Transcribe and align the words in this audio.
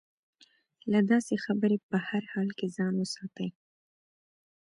له 0.91 0.99
داسې 1.11 1.35
خبرې 1.45 1.77
په 1.89 1.97
هر 2.07 2.23
حال 2.31 2.49
کې 2.57 2.67
ځان 2.77 2.93
وساتي. 2.97 3.49